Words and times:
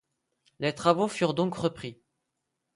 Les 0.57 0.73
travaux 0.73 1.07
furent 1.07 1.35
donc 1.35 1.53
repris 1.53 2.01